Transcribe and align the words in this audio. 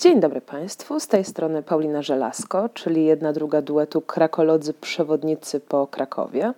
Dzień 0.00 0.20
dobry 0.20 0.40
Państwu, 0.40 1.00
z 1.00 1.06
tej 1.06 1.24
strony 1.24 1.62
Paulina 1.62 2.02
Żelazko, 2.02 2.68
czyli 2.68 3.04
jedna 3.04 3.32
druga 3.32 3.62
duetu 3.62 4.00
Krakolodzy 4.00 4.74
Przewodnicy 4.74 5.60
po 5.60 5.86
Krakowie. 5.86 6.52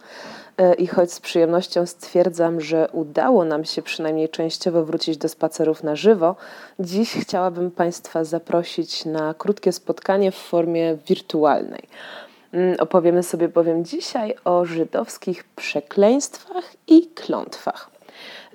E, 0.58 0.74
I 0.74 0.86
choć 0.86 1.12
z 1.12 1.20
przyjemnością 1.20 1.86
stwierdzam, 1.86 2.60
że 2.60 2.88
udało 2.92 3.44
nam 3.44 3.64
się 3.64 3.82
przynajmniej 3.82 4.28
częściowo 4.28 4.84
wrócić 4.84 5.16
do 5.16 5.28
spacerów 5.28 5.82
na 5.82 5.96
żywo, 5.96 6.36
dziś 6.80 7.12
chciałabym 7.12 7.70
Państwa 7.70 8.24
zaprosić 8.24 9.04
na 9.04 9.34
krótkie 9.34 9.72
spotkanie 9.72 10.32
w 10.32 10.36
formie 10.36 10.96
wirtualnej. 11.06 11.82
Mm, 12.52 12.76
opowiemy 12.80 13.22
sobie 13.22 13.48
bowiem 13.48 13.84
dzisiaj 13.84 14.34
o 14.44 14.64
żydowskich 14.64 15.44
przekleństwach 15.44 16.64
i 16.86 17.06
klątwach. 17.06 17.97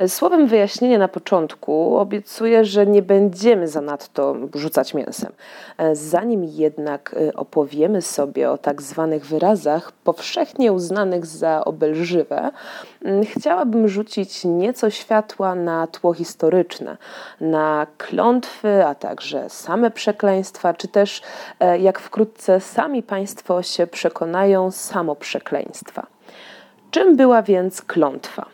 Słowem 0.07 0.47
wyjaśnienia 0.47 0.97
na 0.97 1.07
początku 1.07 1.97
obiecuję, 1.97 2.65
że 2.65 2.85
nie 2.85 3.01
będziemy 3.01 3.67
zanadto 3.67 4.35
rzucać 4.55 4.93
mięsem. 4.93 5.31
Zanim 5.93 6.43
jednak 6.43 7.15
y, 7.21 7.33
opowiemy 7.33 8.01
sobie 8.01 8.51
o 8.51 8.57
tak 8.57 8.81
zwanych 8.81 9.25
wyrazach 9.25 9.91
powszechnie 9.91 10.71
uznanych 10.73 11.25
za 11.25 11.65
obelżywe, 11.65 12.51
chciałabym 13.23 13.87
rzucić 13.87 14.45
nieco 14.45 14.89
światła 14.89 15.55
na 15.55 15.87
tło 15.87 16.13
historyczne, 16.13 16.97
na 17.41 17.87
klątwy, 17.97 18.85
a 18.85 18.95
także 18.95 19.49
same 19.49 19.91
przekleństwa, 19.91 20.73
czy 20.73 20.87
też, 20.87 21.21
e, 21.59 21.79
jak 21.79 21.99
wkrótce 21.99 22.59
sami 22.59 23.03
Państwo 23.03 23.63
się 23.63 23.87
przekonają, 23.87 24.71
samo 24.71 25.15
przekleństwa. 25.15 26.07
Czym 26.91 27.15
była 27.15 27.41
więc 27.41 27.81
klątwa? 27.81 28.52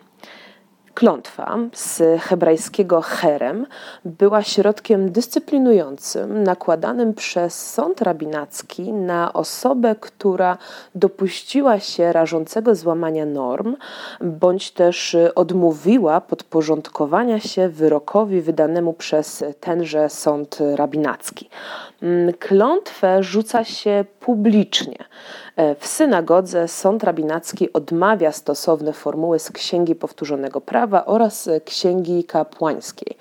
Klątwa 0.93 1.57
z 1.73 2.21
hebrajskiego 2.21 3.01
herem 3.01 3.65
była 4.05 4.43
środkiem 4.43 5.11
dyscyplinującym 5.11 6.43
nakładanym 6.43 7.13
przez 7.13 7.73
sąd 7.73 8.01
rabinacki 8.01 8.93
na 8.93 9.33
osobę, 9.33 9.95
która 9.99 10.57
dopuściła 10.95 11.79
się 11.79 12.13
rażącego 12.13 12.75
złamania 12.75 13.25
norm, 13.25 13.75
bądź 14.21 14.71
też 14.71 15.17
odmówiła 15.35 16.21
podporządkowania 16.21 17.39
się 17.39 17.69
wyrokowi 17.69 18.41
wydanemu 18.41 18.93
przez 18.93 19.43
tenże 19.59 20.09
sąd 20.09 20.57
rabinacki. 20.75 21.49
Mm, 22.01 22.33
klątwę 22.33 23.23
rzuca 23.23 23.63
się 23.63 24.05
publicznie. 24.19 24.97
E, 25.55 25.75
w 25.75 25.87
synagodze 25.87 26.67
sąd 26.67 27.03
rabinacki 27.03 27.73
odmawia 27.73 28.31
stosowne 28.31 28.93
formuły 28.93 29.39
z 29.39 29.51
Księgi 29.51 29.95
Powtórzonego 29.95 30.61
Prawa 30.61 30.78
oraz 31.05 31.49
Księgi 31.65 32.23
Kapłańskiej. 32.23 33.17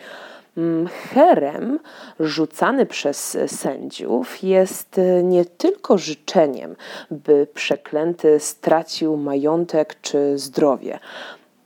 Mm, 0.56 0.86
herem 0.86 1.78
rzucany 2.20 2.86
przez 2.86 3.38
sędziów 3.46 4.42
jest 4.42 5.00
nie 5.22 5.44
tylko 5.44 5.98
życzeniem, 5.98 6.76
by 7.10 7.46
przeklęty 7.54 8.40
stracił 8.40 9.16
majątek 9.16 10.00
czy 10.00 10.38
zdrowie. 10.38 10.98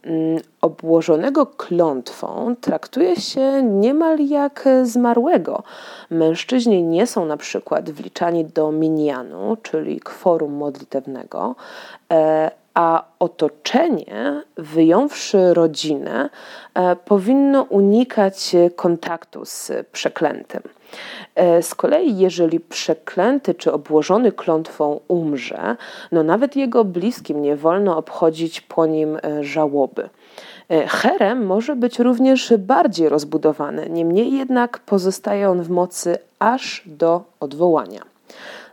Mm, 0.05 0.41
obłożonego 0.61 1.47
klątwą 1.47 2.55
traktuje 2.61 3.17
się 3.17 3.63
niemal 3.63 4.19
jak 4.19 4.69
zmarłego. 4.83 5.63
Mężczyźni 6.11 6.83
nie 6.83 7.07
są 7.07 7.25
na 7.25 7.37
przykład 7.37 7.91
wliczani 7.91 8.45
do 8.45 8.73
minianu, 8.73 9.57
czyli 9.63 10.01
kworum 10.01 10.53
modlitewnego, 10.53 11.55
e, 12.13 12.51
a 12.75 13.05
otoczenie, 13.19 14.43
wyjąwszy 14.57 15.55
rodzinę, 15.55 16.31
e, 16.75 16.97
powinno 16.97 17.63
unikać 17.63 18.57
kontaktu 18.77 19.45
z 19.45 19.73
przeklętym. 19.93 20.63
E, 21.35 21.63
z 21.63 21.75
kolei, 21.75 22.19
jeżeli 22.19 22.61
przeklęty 22.61 23.55
czy 23.55 23.73
obłożony 23.73 24.33
klątwą 24.33 25.01
umrze, 25.09 25.77
no 26.13 26.23
nawet 26.23 26.57
jego 26.57 26.85
bliskim 26.85 27.43
nie 27.43 27.57
wolno 27.57 27.97
obchodzić 27.97 28.61
po 28.61 28.87
nim 28.87 29.19
e, 29.23 29.45
żałoby. 29.45 30.09
Herem 30.89 31.47
może 31.47 31.77
być 31.77 31.99
również 31.99 32.55
bardziej 32.59 33.09
rozbudowany, 33.09 33.91
niemniej 33.91 34.33
jednak 34.33 34.79
pozostaje 34.79 35.51
on 35.51 35.63
w 35.63 35.71
mocy 35.71 36.19
aż 36.39 36.83
do 36.87 37.25
odwołania. 37.41 38.03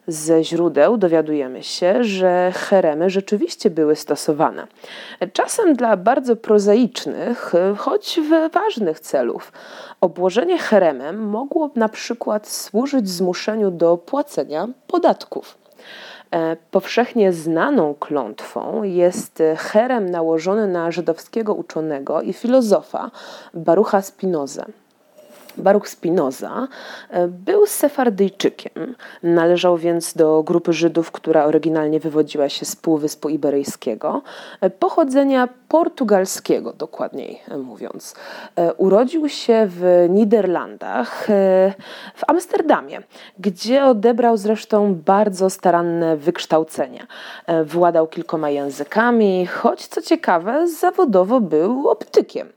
Ze 0.10 0.44
źródeł 0.44 0.98
dowiadujemy 0.98 1.64
się, 1.64 2.04
że 2.04 2.52
heremy 2.56 3.10
rzeczywiście 3.10 3.70
były 3.70 3.96
stosowane. 3.96 4.68
Czasem 5.34 5.76
dla 5.76 5.98
bardzo 5.98 6.36
prozaicznych, 6.36 7.54
choć 7.78 8.20
ważnych 8.54 9.00
celów. 9.00 9.52
Obłożenie 10.02 10.58
heremem 10.58 11.30
mogło 11.30 11.72
na 11.76 11.90
przykład 11.90 12.48
służyć 12.48 13.10
zmuszeniu 13.10 13.72
do 13.72 13.98
płacenia 13.98 14.68
podatków. 14.88 15.58
E, 16.32 16.58
powszechnie 16.72 17.34
znaną 17.34 17.96
klątwą 18.00 18.84
jest 18.84 19.44
herem 19.58 20.10
nałożony 20.10 20.68
na 20.68 20.92
żydowskiego 20.92 21.54
uczonego 21.54 22.22
i 22.22 22.34
filozofa 22.34 23.12
Barucha 23.54 24.02
Spinozę. 24.02 24.66
Baruch 25.58 25.90
Spinoza 25.90 26.68
e, 27.10 27.28
był 27.28 27.66
sefardyjczykiem. 27.66 28.96
Należał 29.24 29.78
więc 29.78 30.14
do 30.14 30.44
grupy 30.44 30.74
Żydów, 30.74 31.12
która 31.12 31.46
oryginalnie 31.46 32.00
wywodziła 32.00 32.50
się 32.50 32.66
z 32.66 32.76
Półwyspu 32.76 33.30
Iberyjskiego, 33.30 34.22
e, 34.62 34.70
pochodzenia 34.70 35.50
portugalskiego, 35.68 36.74
dokładniej 36.74 37.42
mówiąc. 37.64 38.16
E, 38.56 38.74
urodził 38.74 39.30
się 39.30 39.68
w 39.70 40.08
Niderlandach, 40.10 41.28
w 42.16 42.24
Amsterdamie, 42.28 43.02
gdzie 43.40 43.86
odebrał 43.86 44.38
zresztą 44.38 44.96
bardzo 44.96 45.50
staranne 45.50 46.18
wykształcenie. 46.18 47.08
Władał 47.66 48.08
kilkoma 48.08 48.50
językami, 48.50 49.46
choć 49.46 49.88
co 49.88 50.02
ciekawe, 50.02 50.68
zawodowo 50.68 51.42
był 51.42 51.90
optykiem 51.90 52.50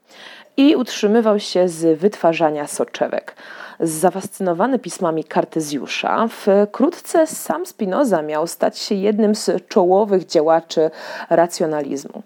i 0.57 0.77
utrzymywał 0.77 1.41
się 1.41 1.69
z 1.69 1.99
wytwarzania 1.99 2.67
soczewek. 2.67 3.37
Zafascynowany 3.81 4.79
pismami 4.79 5.25
Kartezjusza, 5.25 6.29
wkrótce 6.29 7.27
sam 7.27 7.67
Spinoza 7.67 8.23
miał 8.23 8.47
stać 8.47 8.79
się 8.79 8.95
jednym 8.95 9.35
z 9.35 9.69
czołowych 9.69 10.27
działaczy 10.27 10.91
racjonalizmu. 11.31 12.23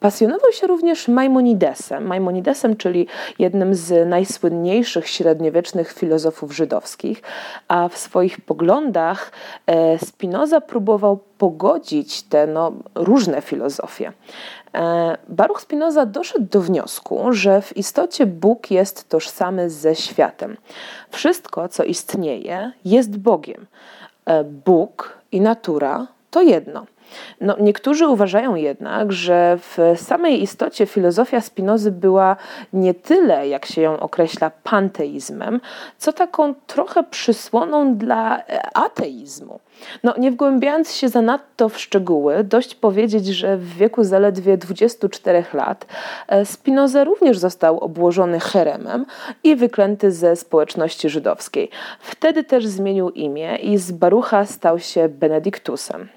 Pasjonował 0.00 0.52
się 0.52 0.66
również 0.66 1.08
Maimonidesem, 1.08 2.06
Maimonidesem, 2.06 2.76
czyli 2.76 3.06
jednym 3.38 3.74
z 3.74 4.08
najsłynniejszych 4.08 5.08
średniowiecznych 5.08 5.92
filozofów 5.92 6.54
żydowskich, 6.54 7.22
a 7.68 7.88
w 7.88 7.98
swoich 7.98 8.40
poglądach 8.40 9.32
e, 9.66 9.98
Spinoza 9.98 10.60
próbował 10.60 11.18
pogodzić 11.38 12.22
te 12.22 12.46
no, 12.46 12.72
różne 12.94 13.42
filozofie. 13.42 14.12
E, 14.74 15.16
Baruch 15.28 15.60
Spinoza 15.60 16.06
doszedł 16.06 16.46
do 16.50 16.60
wniosku, 16.60 17.32
że 17.32 17.62
w 17.62 17.76
istocie 17.76 18.26
Bóg 18.26 18.70
jest 18.70 19.08
tożsamy 19.08 19.70
ze 19.70 19.94
światem. 19.94 20.56
Wszystko, 21.10 21.68
co 21.68 21.84
istnieje, 21.84 22.72
jest 22.84 23.18
Bogiem. 23.18 23.66
E, 24.24 24.44
Bóg 24.44 25.18
i 25.32 25.40
natura 25.40 26.06
to 26.30 26.42
jedno. 26.42 26.86
No, 27.40 27.56
niektórzy 27.60 28.06
uważają 28.06 28.54
jednak, 28.54 29.12
że 29.12 29.58
w 29.58 29.78
samej 29.96 30.42
istocie 30.42 30.86
filozofia 30.86 31.40
Spinozy 31.40 31.92
była 31.92 32.36
nie 32.72 32.94
tyle, 32.94 33.48
jak 33.48 33.66
się 33.66 33.82
ją 33.82 34.00
określa, 34.00 34.50
panteizmem, 34.50 35.60
co 35.98 36.12
taką 36.12 36.54
trochę 36.54 37.04
przysłoną 37.04 37.96
dla 37.96 38.42
ateizmu. 38.74 39.60
No, 40.04 40.14
nie 40.18 40.30
wgłębiając 40.30 40.94
się 40.94 41.08
zanadto 41.08 41.68
w 41.68 41.78
szczegóły, 41.78 42.44
dość 42.44 42.74
powiedzieć, 42.74 43.26
że 43.26 43.56
w 43.56 43.76
wieku 43.76 44.04
zaledwie 44.04 44.56
24 44.56 45.44
lat 45.52 45.86
e, 46.28 46.44
Spinoza 46.44 47.04
również 47.04 47.38
został 47.38 47.78
obłożony 47.78 48.40
heremem 48.40 49.06
i 49.44 49.56
wyklęty 49.56 50.12
ze 50.12 50.36
społeczności 50.36 51.08
żydowskiej. 51.08 51.70
Wtedy 52.00 52.44
też 52.44 52.66
zmienił 52.66 53.10
imię 53.10 53.56
i 53.56 53.78
z 53.78 53.92
Barucha 53.92 54.46
stał 54.46 54.78
się 54.78 55.08
Benediktusem. 55.08 56.08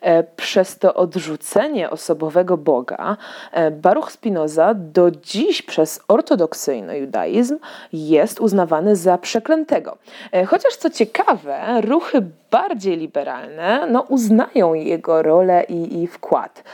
E, 0.00 0.22
przez 0.22 0.78
to 0.78 0.94
odrzucenie 0.94 1.90
osobowego 1.90 2.56
Boga 2.56 3.16
e, 3.52 3.70
Baruch 3.70 4.12
Spinoza 4.12 4.74
do 4.74 5.10
dziś 5.10 5.62
przez 5.62 6.00
ortodoksyjny 6.08 6.98
judaizm 6.98 7.58
jest 7.92 8.40
uznawany 8.40 8.96
za 8.96 9.18
przeklętego. 9.18 9.98
E, 10.32 10.44
chociaż 10.44 10.76
co 10.76 10.90
ciekawe, 10.90 11.80
ruchy 11.80 12.22
bardziej 12.50 12.96
liberalne 12.96 13.86
no, 13.86 14.00
uznają 14.00 14.74
jego 14.74 15.22
rolę 15.22 15.64
i, 15.68 16.02
i 16.02 16.06
wkład. 16.06 16.64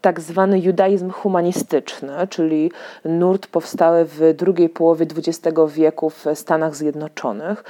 Tak 0.00 0.20
zwany 0.20 0.60
judaizm 0.60 1.10
humanistyczny, 1.10 2.12
czyli 2.30 2.72
nurt 3.04 3.46
powstały 3.46 4.04
w 4.04 4.34
drugiej 4.34 4.68
połowie 4.68 5.06
XX 5.16 5.58
wieku 5.68 6.10
w 6.10 6.26
Stanach 6.34 6.76
Zjednoczonych, 6.76 7.64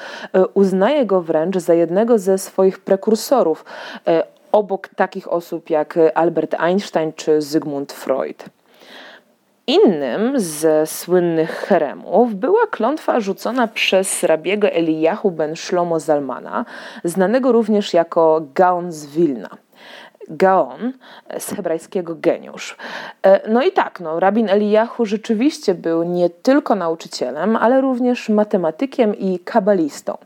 uznaje 0.54 1.06
go 1.06 1.22
wręcz 1.22 1.56
za 1.56 1.74
jednego 1.74 2.18
ze 2.18 2.38
swoich 2.38 2.78
prekursorów 2.78 3.64
obok 4.52 4.88
takich 4.88 5.32
osób 5.32 5.70
jak 5.70 5.98
Albert 6.14 6.54
Einstein 6.54 7.12
czy 7.12 7.42
Zygmunt 7.42 7.92
Freud. 7.92 8.57
Innym 9.68 10.40
ze 10.40 10.86
słynnych 10.86 11.50
heremów 11.50 12.34
była 12.34 12.66
klątwa 12.70 13.20
rzucona 13.20 13.66
przez 13.66 14.22
rabiego 14.22 14.68
Eliyahu 14.68 15.30
ben 15.30 15.56
Shlomo 15.56 16.00
Zalmana, 16.00 16.64
znanego 17.04 17.52
również 17.52 17.94
jako 17.94 18.42
Gaon 18.54 18.92
z 18.92 19.06
Wilna. 19.06 19.48
Gaon, 20.28 20.92
z 21.38 21.46
hebrajskiego 21.54 22.14
geniusz. 22.14 22.76
E, 23.22 23.50
no 23.50 23.62
i 23.62 23.72
tak, 23.72 24.00
no, 24.00 24.20
rabin 24.20 24.48
Eliyahu 24.48 25.06
rzeczywiście 25.06 25.74
był 25.74 26.02
nie 26.02 26.30
tylko 26.30 26.74
nauczycielem, 26.74 27.56
ale 27.56 27.80
również 27.80 28.28
matematykiem 28.28 29.14
i 29.14 29.38
kabalistą. 29.38 30.16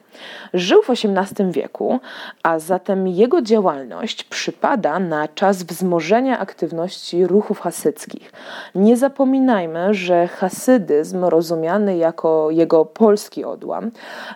Żył 0.54 0.82
w 0.82 0.90
XVIII 0.90 1.52
wieku, 1.52 2.00
a 2.42 2.58
zatem 2.58 3.08
jego 3.08 3.42
działalność 3.42 4.24
przypada 4.24 4.98
na 4.98 5.28
czas 5.28 5.62
wzmożenia 5.62 6.38
aktywności 6.38 7.26
ruchów 7.26 7.60
hasyckich. 7.60 8.32
Nie 8.74 8.96
zapominajmy, 8.96 9.94
że 9.94 10.28
hasydyzm, 10.28 11.24
rozumiany 11.24 11.96
jako 11.96 12.50
jego 12.50 12.84
polski 12.84 13.44
odłam, 13.44 13.90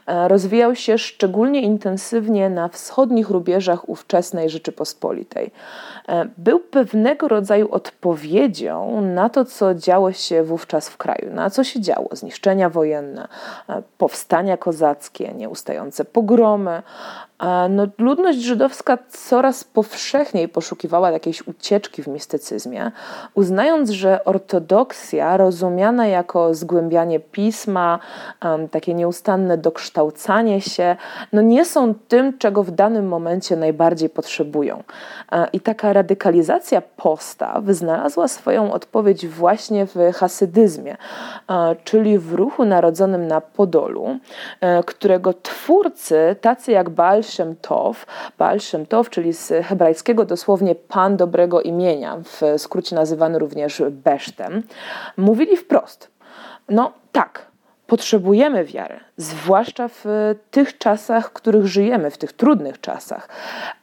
e, 0.07 0.29
rozwijał 0.29 0.75
się 0.75 0.99
szczególnie 0.99 1.61
intensywnie 1.61 2.51
na 2.51 2.69
wschodnich 2.69 3.31
rubieżach 3.31 3.89
ówczesnej 3.89 4.51
Rzeczypospolitej. 4.51 5.51
E, 6.09 6.29
był 6.39 6.61
pewnego 6.61 7.29
rodzaju 7.29 7.69
odpowiedzią 7.71 9.01
na 9.01 9.29
to, 9.29 9.45
co 9.45 9.75
działo 9.75 10.13
się 10.13 10.43
wówczas 10.43 10.89
w 10.89 10.97
kraju, 10.97 11.35
na 11.35 11.51
co 11.51 11.65
się 11.65 11.81
działo 11.81 12.09
zniszczenia 12.13 12.71
wojenne, 12.71 13.29
e, 13.69 13.83
powstania 13.99 14.57
kozackie, 14.57 15.35
nieustające 15.67 16.05
pogromy, 16.05 16.83
no, 17.71 17.87
ludność 17.99 18.39
żydowska 18.39 18.99
coraz 19.09 19.65
powszechniej 19.65 20.49
poszukiwała 20.49 21.11
jakiejś 21.11 21.47
ucieczki 21.47 22.03
w 22.03 22.07
mistycyzmie, 22.07 22.93
uznając, 23.35 23.91
że 23.91 24.25
ortodoksja 24.25 25.37
rozumiana 25.37 26.07
jako 26.07 26.55
zgłębianie 26.55 27.21
pisma, 27.21 27.99
takie 28.71 28.95
nieustanne 28.95 29.59
dokształcanie 29.59 30.61
się, 30.61 30.97
no 31.33 31.43
nie 31.43 31.65
są 31.65 31.95
tym, 32.09 32.39
czego 32.39 32.63
w 32.63 32.71
danym 32.71 33.09
momencie 33.09 33.57
najbardziej 33.57 34.09
potrzebują. 34.09 34.83
E, 35.33 35.47
I 35.53 35.61
taka 35.61 35.93
radykalizacja 35.93 36.83
postaw 36.97 37.65
znalazła 37.69 38.29
swoją 38.29 38.73
odpowiedź 38.73 39.27
właśnie 39.27 39.87
w 39.87 39.95
hasydyzmie, 40.15 40.97
e, 41.51 41.77
czyli 41.85 42.19
w 42.19 42.33
ruchu 42.33 42.65
narodzonym 42.65 43.27
na 43.27 43.41
Podolu, 43.41 44.19
e, 44.61 44.83
którego 44.83 45.35
twórcy, 45.57 46.37
tacy 46.41 46.73
jak 46.73 46.91
Tov, 47.61 48.07
Baal 48.39 48.61
Shem 48.61 48.87
Tov, 48.87 49.11
czyli 49.11 49.33
z 49.33 49.53
hebrajskiego 49.67 50.25
dosłownie 50.25 50.75
pan 50.75 51.17
dobrego 51.17 51.63
imienia, 51.63 52.17
w 52.25 52.61
skrócie 52.61 52.97
nazywany 52.97 53.39
również 53.39 53.83
Besztem, 53.91 54.63
mówili 55.17 55.57
wprost, 55.57 56.11
no 56.69 56.93
tak, 57.13 57.47
potrzebujemy 57.87 58.65
wiary, 58.65 59.01
zwłaszcza 59.17 59.89
w 59.89 60.05
tych 60.51 60.79
czasach, 60.79 61.29
w 61.29 61.33
których 61.33 61.67
żyjemy, 61.67 62.11
w 62.11 62.19
tych 62.19 62.33
trudnych 62.33 62.81
czasach, 62.81 63.29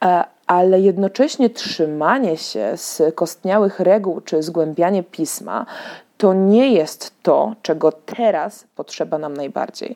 e, 0.05 0.23
ale 0.47 0.79
jednocześnie 0.79 1.49
trzymanie 1.49 2.37
się 2.37 2.71
z 2.75 3.01
kostniałych 3.15 3.79
reguł 3.79 4.21
czy 4.21 4.43
zgłębianie 4.43 5.03
pisma 5.03 5.65
to 6.17 6.33
nie 6.33 6.73
jest 6.73 7.23
to, 7.23 7.55
czego 7.61 7.91
teraz 7.91 8.65
potrzeba 8.75 9.17
nam 9.17 9.33
najbardziej. 9.33 9.95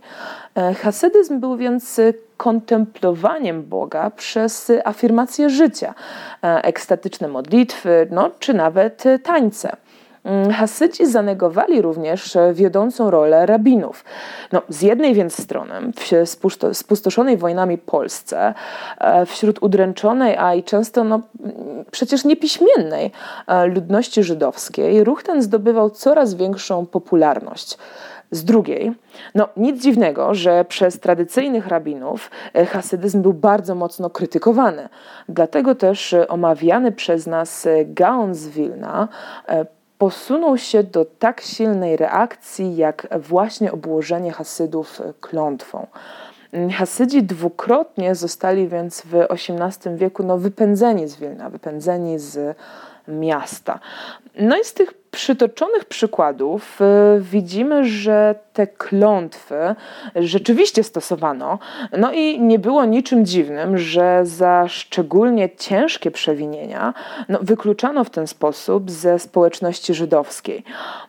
E, 0.55 0.73
hasydyzm 0.73 1.39
był 1.39 1.57
więc 1.57 2.01
kontemplowaniem 2.37 3.63
Boga 3.63 4.09
przez 4.09 4.71
afirmację 4.85 5.49
życia, 5.49 5.93
e, 6.43 6.63
ekstatyczne 6.63 7.27
modlitwy, 7.27 8.07
no, 8.11 8.31
czy 8.39 8.53
nawet 8.53 9.03
tańce. 9.23 9.77
Mm, 10.27 10.51
Hasydzi 10.51 11.05
zanegowali 11.05 11.81
również 11.81 12.37
wiodącą 12.53 13.11
rolę 13.11 13.45
rabinów. 13.45 14.05
No, 14.51 14.61
z 14.69 14.81
jednej 14.81 15.13
więc 15.13 15.41
strony 15.43 15.73
w 15.95 16.29
spustoszonej 16.77 17.37
wojnami 17.37 17.77
Polsce, 17.77 18.53
e, 18.97 19.25
wśród 19.25 19.63
udręczonej, 19.63 20.37
a 20.37 20.53
i 20.53 20.63
często 20.63 21.03
no, 21.03 21.21
przecież 21.91 22.25
niepiśmiennej 22.25 23.11
e, 23.47 23.65
ludności 23.65 24.23
żydowskiej, 24.23 25.03
ruch 25.03 25.23
ten 25.23 25.41
zdobywał 25.41 25.89
coraz 25.89 26.33
większą 26.33 26.85
popularność. 26.85 27.77
Z 28.31 28.43
drugiej, 28.43 28.91
no 29.35 29.47
nic 29.57 29.83
dziwnego, 29.83 30.33
że 30.33 30.65
przez 30.65 30.99
tradycyjnych 30.99 31.67
rabinów 31.67 32.31
e, 32.53 32.65
hasydyzm 32.65 33.21
był 33.21 33.33
bardzo 33.33 33.75
mocno 33.75 34.09
krytykowany. 34.09 34.89
Dlatego 35.29 35.75
też 35.75 36.15
omawiany 36.27 36.91
przez 36.91 37.27
nas 37.27 37.67
Gaon 37.85 38.35
z 38.35 38.47
Wilna 38.47 39.07
posunął 39.97 40.57
się 40.57 40.83
do 40.83 41.05
tak 41.05 41.41
silnej 41.41 41.97
reakcji, 41.97 42.75
jak 42.75 43.07
właśnie 43.19 43.71
obłożenie 43.71 44.31
Hasydów 44.31 45.01
klątwą. 45.21 45.87
Hasydzi 46.73 47.23
dwukrotnie 47.23 48.15
zostali 48.15 48.67
więc 48.67 49.01
w 49.01 49.15
XVIII 49.15 49.95
wieku 49.95 50.23
no, 50.23 50.37
wypędzeni 50.37 51.07
z 51.07 51.15
Wilna, 51.15 51.49
wypędzeni 51.49 52.19
z 52.19 52.57
miasta. 53.07 53.79
No 54.39 54.57
i 54.57 54.63
z 54.63 54.73
tych 54.73 54.93
przytoczonych 55.17 55.85
przykładów 55.85 56.79
y, 56.81 57.21
widzimy, 57.21 57.85
że 57.85 58.35
te 58.53 58.67
klątwy 58.67 59.75
rzeczywiście 60.15 60.83
stosowano. 60.83 61.59
No 61.97 62.11
i 62.11 62.39
nie 62.41 62.59
było 62.59 62.85
niczym 62.85 63.25
dziwnym, 63.25 63.77
że 63.77 64.25
za 64.25 64.67
szczególnie 64.67 65.49
ciężkie 65.49 66.11
przewinienia 66.11 66.93
no, 67.29 67.39
wykluczano 67.41 68.03
w 68.03 68.09
ten 68.09 68.27
sposób 68.27 68.91
ze 68.91 69.19
społeczności 69.19 69.93
żydowskiej. 69.93 70.63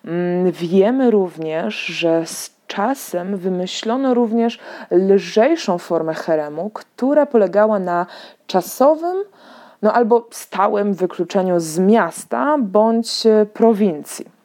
Mm, 0.04 0.52
wiemy 0.52 1.10
również, 1.10 1.84
że 1.84 2.26
z 2.26 2.50
czasem 2.66 3.36
wymyślono 3.36 4.14
również 4.14 4.58
lżejszą 4.90 5.78
formę 5.78 6.14
heremu, 6.14 6.70
która 6.70 7.26
polegała 7.26 7.78
na 7.78 8.06
czasowym 8.46 9.16
no 9.82 9.92
albo 9.92 10.26
stałym 10.30 10.94
wykluczeniu 10.94 11.60
z 11.60 11.78
miasta 11.78 12.56
bądź 12.58 13.26
e, 13.26 13.46
prowincji. 13.46 14.38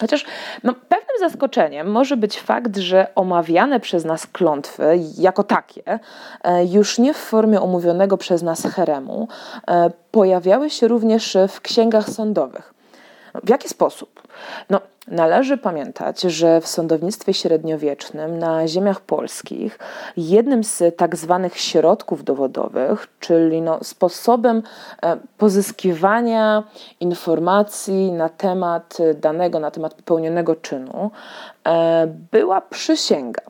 Chociaż 0.00 0.24
no, 0.64 0.74
pewnym 0.88 1.18
zaskoczeniem 1.20 1.90
może 1.90 2.16
być 2.16 2.40
fakt, 2.40 2.76
że 2.76 3.06
omawiane 3.14 3.80
przez 3.80 4.04
nas 4.04 4.26
klątwy 4.26 4.84
jako 5.18 5.44
takie, 5.44 5.98
e, 6.42 6.64
już 6.64 6.98
nie 6.98 7.14
w 7.14 7.16
formie 7.16 7.60
omówionego 7.60 8.16
przez 8.16 8.42
nas 8.42 8.62
heremu, 8.62 9.28
e, 9.68 9.90
pojawiały 10.10 10.70
się 10.70 10.88
również 10.88 11.36
w 11.48 11.60
księgach 11.60 12.08
sądowych. 12.10 12.77
W 13.44 13.48
jaki 13.48 13.68
sposób? 13.68 14.22
No, 14.70 14.80
Należy 15.10 15.58
pamiętać, 15.58 16.20
że 16.20 16.60
w 16.60 16.66
sądownictwie 16.66 17.34
średniowiecznym 17.34 18.38
na 18.38 18.68
ziemiach 18.68 19.00
polskich 19.00 19.78
jednym 20.16 20.64
z 20.64 20.96
tak 20.96 21.16
zwanych 21.16 21.58
środków 21.58 22.24
dowodowych, 22.24 23.06
czyli 23.20 23.62
no 23.62 23.78
sposobem 23.82 24.62
e, 25.02 25.16
pozyskiwania 25.38 26.62
informacji 27.00 28.12
na 28.12 28.28
temat 28.28 28.98
danego, 29.14 29.60
na 29.60 29.70
temat 29.70 29.94
popełnionego 29.94 30.56
czynu, 30.56 31.10
e, 31.66 32.06
była 32.32 32.60
przysięga. 32.60 33.42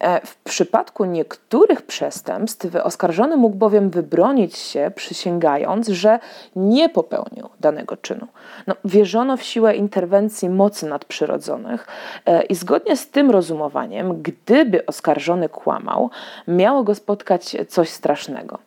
E, 0.00 0.26
w 0.26 0.36
przypadku 0.36 1.04
niektórych 1.04 1.82
przestępstw 1.82 2.66
oskarżony 2.82 3.36
mógł 3.36 3.56
bowiem 3.56 3.90
wybronić 3.90 4.58
się, 4.58 4.92
przysięgając, 4.94 5.88
że 5.88 6.18
nie 6.56 6.88
popełnił 6.88 7.48
danego 7.60 7.96
czynu. 7.96 8.26
No, 8.66 8.74
wierzono 8.84 9.36
w 9.36 9.42
siłę 9.42 9.76
interwencji 9.76 10.50
mocy 10.50 10.86
nadprzyrodzonych 10.86 11.86
e, 12.26 12.42
i 12.42 12.54
zgodnie 12.54 12.96
z 12.96 13.10
tym 13.10 13.30
rozumowaniem, 13.30 14.22
gdyby 14.22 14.86
oskarżony 14.86 15.48
kłamał, 15.48 16.10
miało 16.48 16.84
go 16.84 16.94
spotkać 16.94 17.56
coś 17.68 17.88
strasznego. 17.88 18.58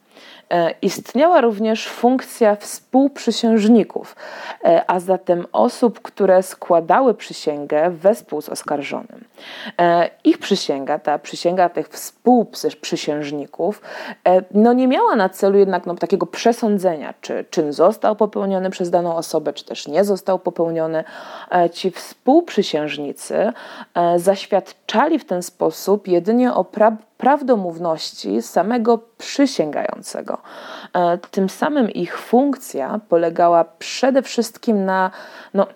E, 0.49 0.73
istniała 0.81 1.41
również 1.41 1.87
funkcja 1.87 2.55
współprzysiężników, 2.55 4.15
e, 4.63 4.91
a 4.91 4.99
zatem 4.99 5.45
osób, 5.51 6.01
które 6.01 6.43
składały 6.43 7.13
przysięgę 7.13 7.89
wespół 7.89 8.41
z 8.41 8.49
oskarżonym. 8.49 9.25
E, 9.79 10.09
ich 10.23 10.37
przysięga, 10.37 10.99
ta 10.99 11.19
przysięga 11.19 11.69
tych 11.69 11.89
współprzysiężników, 11.89 13.81
no 14.51 14.73
nie 14.73 14.87
miała 14.87 15.15
na 15.15 15.29
celu 15.29 15.57
jednak 15.57 15.85
no, 15.85 15.95
takiego 15.95 16.25
przesądzenia, 16.25 17.13
czy 17.21 17.45
czyn 17.49 17.73
został 17.73 18.15
popełniony 18.15 18.69
przez 18.69 18.89
daną 18.89 19.15
osobę, 19.15 19.53
czy 19.53 19.65
też 19.65 19.87
nie 19.87 20.03
został 20.03 20.39
popełniony. 20.39 21.03
Ci 21.73 21.91
współprzysiężnicy 21.91 23.53
zaświadczali 24.15 25.19
w 25.19 25.25
ten 25.25 25.43
sposób 25.43 26.07
jedynie 26.07 26.53
o 26.53 26.63
pra 26.63 26.97
prawdomówności 27.17 28.41
samego 28.41 28.99
przysięgającego. 29.17 30.36
E, 30.93 31.17
tym 31.17 31.49
samym 31.49 31.91
ich 31.91 32.17
funkcja 32.17 32.99
polegała 33.09 33.65
przede 33.79 34.21
wszystkim 34.21 34.85
na 34.85 35.11
no, 35.53 35.67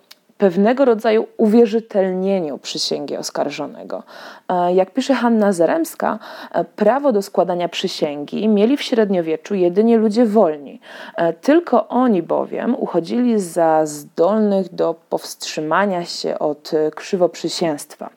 pewnego 0.42 0.86
rodzaju 0.86 1.28
uwierzytelnieniu 1.38 2.58
przysięgi 2.58 3.18
oskarżonego. 3.18 4.04
E, 4.50 4.74
jak 4.74 4.92
pisze 4.92 5.14
Hanna 5.14 5.54
Zaremska, 5.54 6.20
e, 6.52 6.64
prawo 6.64 7.12
do 7.12 7.22
składania 7.22 7.70
przysięgi 7.70 8.48
mieli 8.48 8.78
w 8.78 8.82
średniowieczu 8.82 9.56
jedynie 9.56 9.98
ludzie 9.98 10.26
wolni. 10.26 10.82
E, 11.16 11.34
tylko 11.34 11.88
oni 11.88 12.24
bowiem 12.24 12.76
uchodzili 12.76 13.40
za 13.40 13.86
zdolnych 13.86 14.76
do 14.76 14.96
powstrzymania 15.10 16.06
się 16.06 16.40
od 16.40 16.72
krzywoprzysięstwa. 16.96 18.10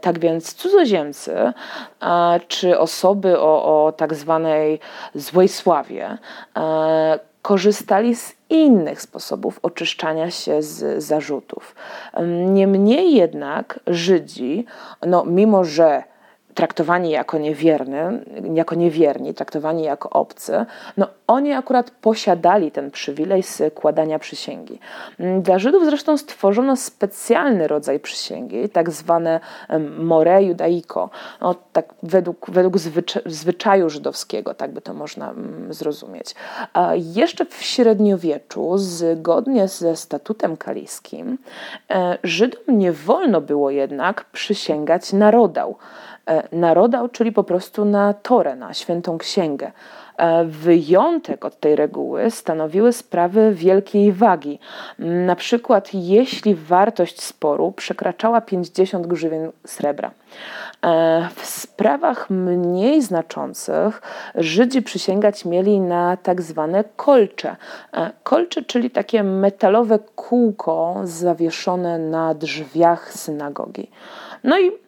Tak 0.00 0.18
więc 0.18 0.54
cudzoziemcy 0.54 1.52
czy 2.48 2.78
osoby 2.78 3.40
o, 3.40 3.84
o 3.86 3.92
tak 3.92 4.14
zwanej 4.14 4.80
złej 5.14 5.48
sławie 5.48 6.18
korzystali 7.42 8.16
z 8.16 8.34
innych 8.50 9.02
sposobów 9.02 9.58
oczyszczania 9.62 10.30
się 10.30 10.62
z 10.62 11.04
zarzutów. 11.04 11.74
Niemniej 12.46 13.14
jednak 13.14 13.80
Żydzi, 13.86 14.66
no, 15.06 15.24
mimo 15.24 15.64
że 15.64 16.11
traktowani 16.54 17.10
jako 17.10 17.38
niewierny, 17.38 18.24
jako 18.54 18.74
niewierni, 18.74 19.34
traktowani 19.34 19.82
jako 19.82 20.10
obcy, 20.10 20.66
no 20.96 21.06
oni 21.26 21.52
akurat 21.52 21.90
posiadali 21.90 22.70
ten 22.70 22.90
przywilej 22.90 23.42
składania 23.42 24.18
przysięgi. 24.18 24.78
Dla 25.40 25.58
Żydów 25.58 25.84
zresztą 25.84 26.16
stworzono 26.16 26.76
specjalny 26.76 27.68
rodzaj 27.68 28.00
przysięgi, 28.00 28.68
tak 28.68 28.90
zwane 28.90 29.40
more 29.98 30.42
judaiko, 30.42 31.10
no, 31.40 31.54
tak 31.72 31.94
według, 32.02 32.50
według 32.50 32.74
zwyczaju 33.26 33.90
żydowskiego, 33.90 34.54
tak 34.54 34.72
by 34.72 34.80
to 34.80 34.94
można 34.94 35.30
mm, 35.30 35.74
zrozumieć. 35.74 36.34
A 36.72 36.94
jeszcze 36.94 37.46
w 37.46 37.62
średniowieczu, 37.62 38.78
zgodnie 38.78 39.68
ze 39.68 39.96
statutem 39.96 40.56
kaliskim, 40.56 41.38
e, 41.90 42.18
Żydom 42.22 42.62
nie 42.68 42.92
wolno 42.92 43.40
było 43.40 43.70
jednak 43.70 44.24
przysięgać 44.24 45.12
narodał. 45.12 45.76
E, 46.26 46.56
narodał, 46.56 47.08
czyli 47.08 47.32
po 47.32 47.44
prostu 47.44 47.84
na 47.84 48.14
Torę, 48.14 48.56
na 48.56 48.74
świętą 48.74 49.18
księgę. 49.18 49.72
E, 50.16 50.44
wyjątek 50.44 51.44
od 51.44 51.60
tej 51.60 51.76
reguły 51.76 52.30
stanowiły 52.30 52.92
sprawy 52.92 53.54
wielkiej 53.54 54.12
wagi. 54.12 54.58
Na 54.98 55.36
przykład, 55.36 55.94
jeśli 55.94 56.54
wartość 56.54 57.22
sporu 57.22 57.72
przekraczała 57.72 58.40
50 58.40 59.06
grzywien 59.06 59.50
srebra. 59.66 60.10
E, 60.84 61.28
w 61.34 61.46
sprawach 61.46 62.30
mniej 62.30 63.02
znaczących 63.02 64.02
Żydzi 64.34 64.82
przysięgać 64.82 65.44
mieli 65.44 65.80
na 65.80 66.16
tak 66.16 66.42
zwane 66.42 66.84
kolcze. 66.96 67.56
Kolcze, 68.22 68.62
czyli 68.62 68.90
takie 68.90 69.22
metalowe 69.22 69.98
kółko 70.14 71.00
zawieszone 71.04 71.98
na 71.98 72.34
drzwiach 72.34 73.12
synagogi. 73.12 73.90
No 74.44 74.60
i 74.60 74.82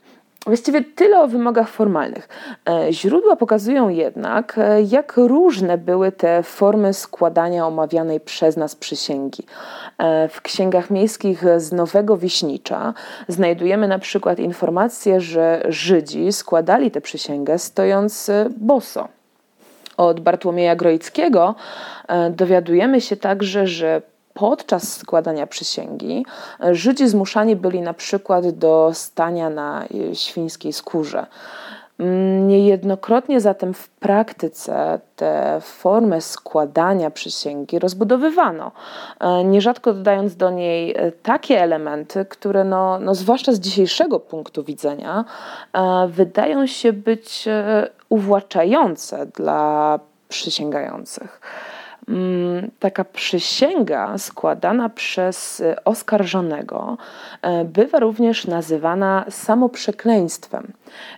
Właściwie 0.47 0.85
tyle 0.85 1.21
o 1.21 1.29
wymogach 1.29 1.69
formalnych. 1.69 2.29
E, 2.69 2.93
źródła 2.93 3.37
pokazują 3.37 3.89
jednak, 3.89 4.59
e, 4.59 4.83
jak 4.83 5.17
różne 5.17 5.79
były 5.79 6.13
te 6.13 6.43
formy 6.43 6.95
składania 6.95 7.67
omawianej 7.67 8.21
przez 8.21 8.57
nas 8.57 8.77
przysięgi. 8.77 9.47
E, 9.99 10.29
w 10.29 10.43
księgach 10.43 10.91
miejskich 10.91 11.45
z 11.57 11.73
Nowego 11.73 12.17
Wiśnicza 12.17 12.95
znajdujemy 13.29 13.89
na 13.89 13.99
przykład 13.99 14.39
informację, 14.39 15.21
że 15.21 15.63
Żydzi 15.69 16.33
składali 16.33 16.91
tę 16.91 17.01
przysięgę 17.01 17.59
stojąc 17.59 18.31
boso. 18.57 19.09
Od 19.97 20.21
Bartłomieja 20.21 20.77
Groickiego 20.77 21.55
dowiadujemy 22.31 23.01
się 23.01 23.17
także, 23.17 23.67
że 23.67 24.03
podczas 24.35 24.97
składania 24.97 25.47
przysięgi 25.47 26.27
Żydzi 26.73 27.09
zmuszani 27.09 27.57
byli 27.57 27.81
na 27.81 27.95
przykład 27.95 28.51
do 28.51 28.91
stania 28.95 29.51
na 29.51 29.85
y, 29.85 30.15
świńskiej 30.15 30.73
skórze. 30.73 31.27
Mm, 31.99 32.49
niejednokrotnie 32.49 33.41
zatem 33.41 33.75
w 33.75 33.89
praktyce 33.89 35.01
tę 35.17 35.59
formę 35.61 36.21
składania 36.21 37.11
przysięgi 37.11 37.79
rozbudowywano, 37.79 38.73
e, 39.21 39.45
nierzadko 39.45 39.93
dodając 39.93 40.37
do 40.37 40.51
niej 40.51 40.95
e, 40.97 41.13
takie 41.13 41.63
elementy, 41.63 42.25
które, 42.25 42.65
no, 42.65 42.99
no 42.99 43.15
zwłaszcza 43.15 43.53
z 43.53 43.61
dzisiejszego 43.61 44.21
punktu 44.21 44.65
widzenia, 44.65 45.25
e, 45.73 46.09
wydają 46.09 46.67
się 46.67 46.93
być 46.93 47.49
uwłaczające 48.09 49.27
dla 49.27 49.99
przysięgających. 50.29 51.41
Mm, 52.09 52.71
taka 52.79 53.05
przysięga 53.05 54.19
składana 54.19 54.89
przez 54.89 55.61
y, 55.61 55.85
oskarżonego 55.85 56.99
e, 57.43 57.65
bywa 57.65 57.99
również 57.99 58.47
nazywana 58.47 59.25
samoprzekleństwem. 59.31 60.73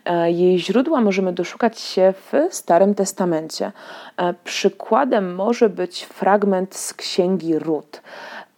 E, 0.04 0.30
jej 0.30 0.58
źródła 0.58 1.00
możemy 1.00 1.32
doszukać 1.32 1.80
się 1.80 2.14
w 2.32 2.32
Starym 2.50 2.94
Testamencie. 2.94 3.72
E, 4.16 4.34
przykładem 4.44 5.34
może 5.34 5.68
być 5.68 6.04
fragment 6.04 6.76
z 6.76 6.94
księgi 6.94 7.58
Rut. 7.58 8.02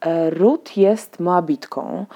E, 0.00 0.30
Rut 0.30 0.76
jest 0.76 1.20
Moabitką, 1.20 2.06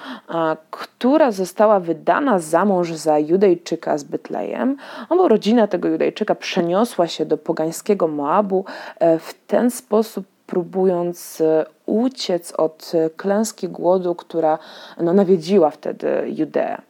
która 0.71 1.31
została 1.31 1.79
wydana 1.79 2.39
za 2.39 2.65
mąż 2.65 2.91
za 2.91 3.19
Judejczyka 3.19 3.97
z 3.97 4.03
Bytlejem, 4.03 4.77
bo 5.09 5.27
rodzina 5.27 5.67
tego 5.67 5.87
Judejczyka 5.87 6.35
przeniosła 6.35 7.07
się 7.07 7.25
do 7.25 7.37
pogańskiego 7.37 8.07
Moabu 8.07 8.65
e, 8.99 9.19
w 9.19 9.33
ten 9.47 9.71
sposób 9.71 10.25
próbując 10.47 11.41
e, 11.41 11.65
uciec 11.85 12.51
od 12.51 12.91
klęski 13.17 13.69
głodu, 13.69 14.15
która 14.15 14.59
no, 14.99 15.13
nawiedziła 15.13 15.69
wtedy 15.69 16.07
Judeę. 16.27 16.81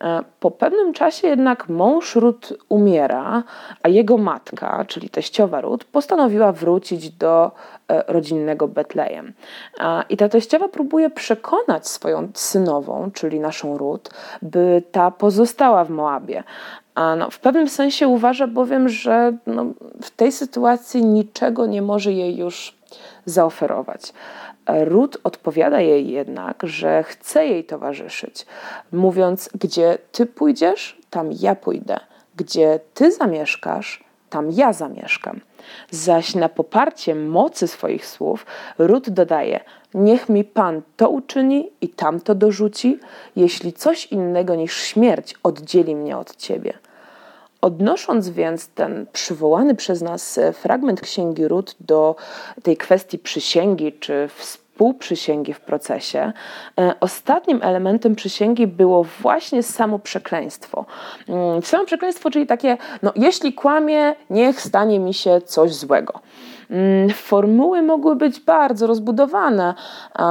E, 0.00 0.22
po 0.40 0.50
pewnym 0.50 0.92
czasie 0.92 1.28
jednak 1.28 1.68
mąż 1.68 2.16
Rut 2.16 2.52
umiera, 2.68 3.42
a 3.82 3.88
jego 3.88 4.18
matka, 4.18 4.84
czyli 4.88 5.10
teściowa 5.10 5.60
Rut, 5.60 5.84
postanowiła 5.84 6.52
wrócić 6.52 7.10
do 7.10 7.50
e, 7.88 8.04
rodzinnego 8.12 8.68
Betlejem. 8.68 9.32
I 10.08 10.16
ta 10.16 10.28
teściowa 10.28 10.68
próbuje 10.68 11.10
przekonać 11.10 11.88
swoją 11.88 12.28
synową, 12.34 13.10
czyli 13.14 13.40
naszą 13.40 13.78
Rut, 13.78 14.10
by 14.42 14.82
ta 14.92 15.10
pozostała 15.10 15.84
w 15.84 15.90
Moabie. 15.90 16.42
No, 17.18 17.30
w 17.30 17.38
pewnym 17.38 17.68
sensie 17.68 18.08
uważa 18.08 18.46
bowiem, 18.46 18.88
że 18.88 19.32
no, 19.46 19.66
w 20.02 20.10
tej 20.10 20.32
sytuacji 20.32 21.04
niczego 21.04 21.66
nie 21.66 21.82
może 21.82 22.12
jej 22.12 22.36
już 22.36 22.78
zaoferować. 23.24 24.12
Ruth 24.68 25.18
odpowiada 25.24 25.80
jej 25.80 26.10
jednak, 26.10 26.62
że 26.62 27.02
chce 27.02 27.46
jej 27.46 27.64
towarzyszyć, 27.64 28.46
mówiąc: 28.92 29.50
Gdzie 29.60 29.98
ty 30.12 30.26
pójdziesz, 30.26 30.98
tam 31.10 31.30
ja 31.32 31.54
pójdę, 31.54 32.00
gdzie 32.36 32.80
ty 32.94 33.12
zamieszkasz, 33.12 34.04
tam 34.30 34.50
ja 34.50 34.72
zamieszkam. 34.72 35.40
Zaś 35.90 36.34
na 36.34 36.48
poparcie 36.48 37.14
mocy 37.14 37.68
swoich 37.68 38.06
słów 38.06 38.46
Ruth 38.78 39.10
dodaje: 39.10 39.60
Niech 39.94 40.28
mi 40.28 40.44
Pan 40.44 40.82
to 40.96 41.08
uczyni 41.08 41.70
i 41.80 41.88
tamto 41.88 42.34
dorzuci, 42.34 42.98
jeśli 43.36 43.72
coś 43.72 44.06
innego 44.06 44.54
niż 44.54 44.76
śmierć 44.76 45.34
oddzieli 45.42 45.96
mnie 45.96 46.18
od 46.18 46.36
Ciebie. 46.36 46.78
Odnosząc 47.60 48.28
więc 48.28 48.68
ten 48.68 49.06
przywołany 49.12 49.74
przez 49.74 50.02
nas 50.02 50.38
e, 50.38 50.52
fragment 50.52 51.00
Księgi 51.00 51.48
Rut 51.48 51.76
do 51.80 52.16
tej 52.62 52.76
kwestii 52.76 53.18
przysięgi 53.18 53.92
czy 53.92 54.28
współprzysięgi 54.36 55.54
w 55.54 55.60
procesie, 55.60 56.32
e, 56.80 56.94
ostatnim 57.00 57.60
elementem 57.62 58.14
przysięgi 58.14 58.66
było 58.66 59.04
właśnie 59.04 59.62
samo 59.62 59.98
przekleństwo. 59.98 60.84
Mm, 61.28 61.62
samo 61.62 61.84
przekleństwo, 61.84 62.30
czyli 62.30 62.46
takie, 62.46 62.76
no 63.02 63.12
jeśli 63.16 63.52
kłamie, 63.52 64.14
niech 64.30 64.60
stanie 64.60 65.00
mi 65.00 65.14
się 65.14 65.40
coś 65.40 65.74
złego. 65.74 66.20
Mm, 66.70 67.10
formuły 67.10 67.82
mogły 67.82 68.16
być 68.16 68.40
bardzo 68.40 68.86
rozbudowane. 68.86 69.74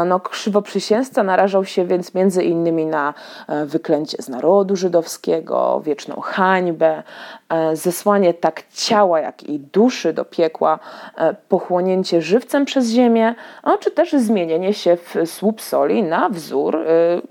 No, 0.05 0.19
krzywoprzysięzca 0.19 1.23
narażał 1.23 1.65
się 1.65 1.85
więc 1.85 2.13
między 2.13 2.43
innymi 2.43 2.85
na 2.85 3.13
e, 3.47 3.65
wyklęcie 3.65 4.17
z 4.21 4.29
narodu 4.29 4.75
żydowskiego, 4.75 5.81
wieczną 5.85 6.21
hańbę, 6.21 7.03
e, 7.49 7.75
zesłanie 7.75 8.33
tak 8.33 8.63
ciała, 8.73 9.19
jak 9.19 9.43
i 9.43 9.59
duszy 9.59 10.13
do 10.13 10.25
piekła, 10.25 10.79
e, 11.17 11.33
pochłonięcie 11.33 12.21
żywcem 12.21 12.65
przez 12.65 12.89
ziemię, 12.89 13.35
czy 13.79 13.91
też 13.91 14.11
zmienienie 14.11 14.73
się 14.73 14.97
w 14.97 15.15
słup 15.25 15.61
soli 15.61 16.03
na 16.03 16.29
wzór 16.29 16.77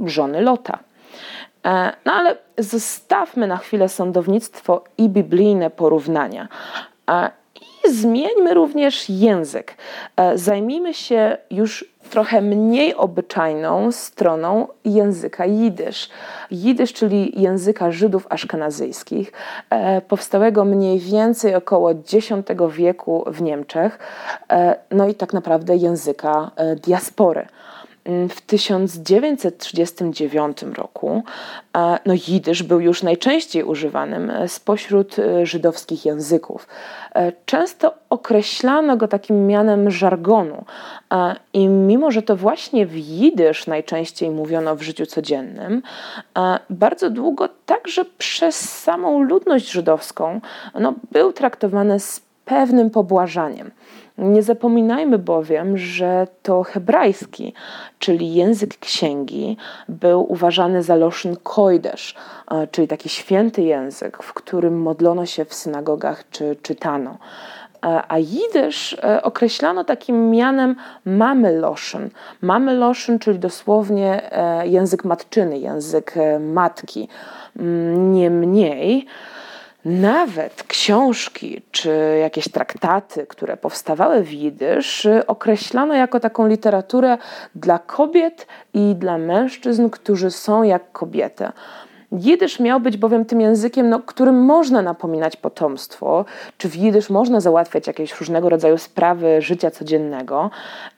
żony 0.04 0.40
Lota. 0.40 0.78
No 2.04 2.12
ale 2.12 2.36
zostawmy 2.58 3.46
na 3.46 3.56
chwilę 3.56 3.88
sądownictwo 3.88 4.84
i 4.98 5.08
biblijne 5.08 5.70
porównania 5.70 6.48
zmieńmy 7.92 8.54
również 8.54 9.08
język. 9.08 9.74
E, 10.16 10.38
zajmijmy 10.38 10.94
się 10.94 11.36
już 11.50 11.96
trochę 12.10 12.40
mniej 12.40 12.94
obyczajną 12.94 13.92
stroną 13.92 14.66
języka 14.84 15.46
jidysz. 15.46 16.08
Jidysz, 16.50 16.92
czyli 16.92 17.42
języka 17.42 17.90
Żydów 17.90 18.26
aszkenazyjskich, 18.30 19.32
e, 19.70 20.00
powstałego 20.00 20.64
mniej 20.64 20.98
więcej 20.98 21.54
około 21.54 21.90
X 21.90 22.16
wieku 22.70 23.24
w 23.26 23.42
Niemczech, 23.42 23.98
e, 24.52 24.76
no 24.90 25.08
i 25.08 25.14
tak 25.14 25.32
naprawdę 25.32 25.76
języka 25.76 26.50
diaspory. 26.82 27.46
Mm, 28.06 28.28
w 28.28 28.40
1939 28.40 30.62
roku 30.62 31.22
e, 31.76 31.98
no, 32.06 32.14
jidysz 32.28 32.62
był 32.62 32.80
już 32.80 33.02
najczęściej 33.02 33.64
używanym 33.64 34.30
e, 34.30 34.48
spośród 34.48 35.18
e, 35.18 35.46
żydowskich 35.46 36.04
języków. 36.04 36.68
Często 37.46 37.94
określano 38.10 38.96
go 38.96 39.08
takim 39.08 39.46
mianem 39.46 39.90
żargonu 39.90 40.64
i 41.52 41.68
mimo, 41.68 42.10
że 42.10 42.22
to 42.22 42.36
właśnie 42.36 42.86
w 42.86 42.96
jidysz 42.96 43.66
najczęściej 43.66 44.30
mówiono 44.30 44.76
w 44.76 44.82
życiu 44.82 45.06
codziennym, 45.06 45.82
bardzo 46.70 47.10
długo 47.10 47.48
także 47.66 48.04
przez 48.18 48.80
samą 48.82 49.22
ludność 49.22 49.70
żydowską 49.70 50.40
no, 50.80 50.94
był 51.12 51.32
traktowany 51.32 52.00
z 52.00 52.20
pewnym 52.44 52.90
pobłażaniem. 52.90 53.70
Nie 54.18 54.42
zapominajmy 54.42 55.18
bowiem, 55.18 55.78
że 55.78 56.26
to 56.42 56.62
hebrajski, 56.62 57.54
czyli 57.98 58.34
język 58.34 58.78
księgi, 58.78 59.56
był 59.88 60.32
uważany 60.32 60.82
za 60.82 60.94
loszyn 60.94 61.36
kojdesz, 61.42 62.14
czyli 62.70 62.88
taki 62.88 63.08
święty 63.08 63.62
język, 63.62 64.22
w 64.22 64.34
którym 64.34 64.82
modlono 64.82 65.26
się 65.26 65.44
w 65.44 65.54
synagogach 65.54 66.24
czy 66.30 66.56
czytano. 66.62 67.18
A 68.08 68.18
jidysz 68.18 68.96
e, 69.02 69.22
określano 69.22 69.84
takim 69.84 70.30
mianem 70.30 70.76
mamy 71.04 71.58
loszyn. 71.58 72.10
Mamy 72.40 72.74
loszyn, 72.74 73.18
czyli 73.18 73.38
dosłownie 73.38 74.32
e, 74.32 74.68
język 74.68 75.04
matczyny, 75.04 75.58
język 75.58 76.16
e, 76.16 76.38
matki. 76.38 77.08
Mm, 77.58 78.12
niemniej, 78.12 79.06
nawet 79.86 80.62
książki 80.62 81.62
czy 81.70 82.18
jakieś 82.20 82.48
traktaty, 82.48 83.26
które 83.26 83.56
powstawały 83.56 84.22
w 84.22 84.32
jidysz, 84.32 85.06
określano 85.26 85.94
jako 85.94 86.20
taką 86.20 86.46
literaturę 86.46 87.18
dla 87.54 87.78
kobiet 87.78 88.46
i 88.74 88.94
dla 88.94 89.18
mężczyzn, 89.18 89.88
którzy 89.88 90.30
są 90.30 90.62
jak 90.62 90.92
kobiety. 90.92 91.48
Jidysz 92.12 92.60
miał 92.60 92.80
być 92.80 92.96
bowiem 92.96 93.24
tym 93.24 93.40
językiem, 93.40 93.88
no, 93.88 94.00
którym 94.00 94.44
można 94.44 94.82
napominać 94.82 95.36
potomstwo, 95.36 96.24
czy 96.58 96.68
w 96.68 96.76
jidysz 96.76 97.10
można 97.10 97.40
załatwiać 97.40 97.86
jakieś 97.86 98.20
różnego 98.20 98.48
rodzaju 98.48 98.78
sprawy 98.78 99.42
życia 99.42 99.70
codziennego. 99.70 100.50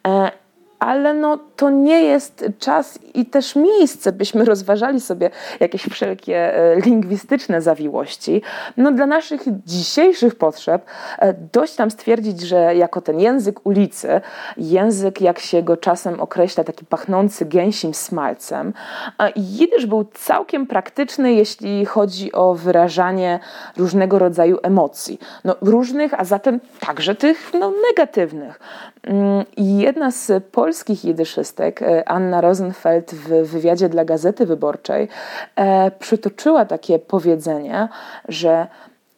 E, 0.07 0.31
ale 0.79 1.15
no, 1.15 1.39
to 1.57 1.71
nie 1.71 2.03
jest 2.03 2.45
czas 2.59 2.99
i 3.15 3.27
też 3.27 3.57
miejsce, 3.57 4.13
byśmy 4.13 4.45
rozważali 4.55 5.01
sobie 5.01 5.31
jakieś 5.61 5.83
wszelkie 5.83 6.57
e, 6.57 6.81
lingwistyczne 6.81 7.63
zawiłości. 7.63 8.43
No, 8.77 8.93
dla 8.93 9.07
naszych 9.07 9.43
dzisiejszych 9.67 10.35
potrzeb 10.35 10.85
e, 11.19 11.35
dość 11.53 11.79
nam 11.79 11.91
stwierdzić, 11.91 12.41
że 12.41 12.77
jako 12.77 13.01
ten 13.01 13.21
język 13.21 13.67
ulicy, 13.67 14.21
język, 14.57 15.21
jak 15.21 15.39
się 15.39 15.63
go 15.63 15.77
czasem 15.77 16.21
określa, 16.21 16.65
taki 16.65 16.85
pachnący 16.85 17.45
gęsim 17.45 17.95
smalcem, 17.95 18.73
jidysz 19.37 19.87
był 19.87 20.05
całkiem 20.15 20.67
praktyczny, 20.67 21.33
jeśli 21.33 21.87
chodzi 21.87 22.33
o 22.33 22.55
wyrażanie 22.55 23.41
różnego 23.77 24.19
rodzaju 24.19 24.59
emocji. 24.63 25.19
No, 25.45 25.57
różnych, 25.61 26.21
a 26.21 26.25
zatem 26.25 26.61
także 26.81 27.15
tych 27.15 27.51
no, 27.55 27.73
negatywnych. 27.91 28.61
Mm, 29.03 29.45
I 29.57 29.79
jedna 29.79 30.11
z 30.11 30.45
polskich 30.69 31.05
jidyszystek, 31.05 31.83
e, 31.83 32.09
Anna 32.09 32.41
Rosenfeld 32.41 33.15
w 33.15 33.29
wywiadzie 33.51 33.89
dla 33.89 34.05
Gazety 34.05 34.47
Wyborczej 34.47 35.09
e, 35.57 35.91
przytoczyła 35.91 36.65
takie 36.65 36.99
powiedzenie, 36.99 37.89
że 38.29 38.67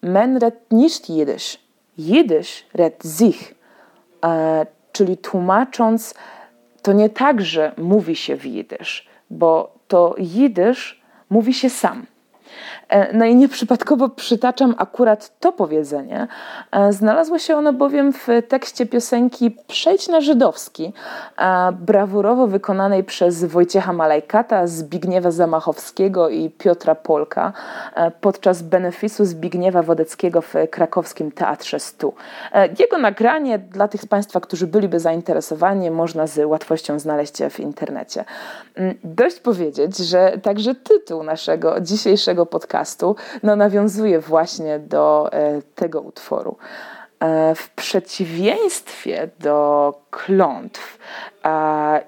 men 0.02 0.36
red 0.36 0.54
nicht 0.70 1.10
jidysz, 1.10 1.58
jidysz 1.98 2.66
red 2.74 3.04
sich, 3.04 3.54
e, 4.24 4.66
czyli 4.92 5.16
tłumacząc, 5.16 6.14
to 6.82 6.92
nie 6.92 7.08
tak, 7.08 7.40
że 7.40 7.72
mówi 7.76 8.16
się 8.16 8.36
w 8.36 8.46
jidysz, 8.46 9.08
bo 9.30 9.74
to 9.88 10.14
jidysz 10.18 11.02
mówi 11.30 11.54
się 11.54 11.70
sam. 11.70 12.06
E, 12.90 13.12
no 13.12 13.24
i 13.24 13.34
nieprzypadkowo 13.34 14.08
przytaczam 14.08 14.74
akurat 14.78 15.40
to 15.40 15.52
powiedzenie. 15.52 16.28
E, 16.72 16.92
znalazło 16.92 17.38
się 17.38 17.56
ono 17.56 17.72
bowiem 17.72 18.12
w 18.12 18.26
tekście 18.48 18.86
piosenki 18.86 19.56
Przejdź 19.66 20.08
na 20.08 20.20
żydowski, 20.20 20.92
e, 21.38 21.72
brawurowo 21.72 22.46
wykonanej 22.46 23.04
przez 23.04 23.44
Wojciecha 23.44 23.92
Malajkata, 23.92 24.66
Zbigniewa 24.66 25.30
Zamachowskiego 25.30 26.28
i 26.28 26.50
Piotra 26.50 26.94
Polka 26.94 27.52
podczas 28.20 28.62
benefisu 28.62 29.24
Zbigniewa 29.24 29.82
Wodeckiego 29.82 30.40
w 30.42 30.54
krakowskim 30.70 31.32
Teatrze 31.32 31.80
Stu. 31.80 32.14
Jego 32.78 32.98
nagranie 32.98 33.58
dla 33.58 33.88
tych 33.88 34.00
z 34.00 34.06
Państwa, 34.06 34.40
którzy 34.40 34.66
byliby 34.66 35.00
zainteresowani, 35.00 35.90
można 35.90 36.26
z 36.26 36.46
łatwością 36.46 36.98
znaleźć 36.98 37.34
w 37.50 37.60
internecie. 37.60 38.24
Mm, 38.74 38.94
dość 39.04 39.40
powiedzieć, 39.40 39.96
że 39.96 40.38
także 40.42 40.74
tytuł 40.74 41.22
naszego 41.22 41.80
dzisiejszego 41.80 42.46
podcastu 42.46 42.79
podcastu, 42.80 43.16
no 43.42 43.56
nawiązuje 43.56 44.20
właśnie 44.20 44.78
do 44.78 45.32
e, 45.32 45.62
tego 45.74 46.00
utworu. 46.00 46.56
E, 47.20 47.54
w 47.54 47.70
przeciwieństwie 47.70 49.28
do 49.40 49.94
klątw 50.10 50.98